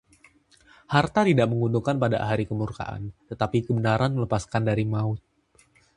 [0.97, 5.19] Harta tidak menguntungkan pada hari kemurkaan, tetapi kebenaran melepaskan dari maut.